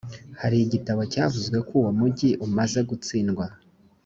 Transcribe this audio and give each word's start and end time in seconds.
hari 0.41 0.57
igitabo 0.65 1.01
cyavuze 1.11 1.55
ko 1.67 1.71
uwo 1.81 1.91
mugi 1.99 2.29
umaze 2.45 2.79
gutsindwa 2.89 3.45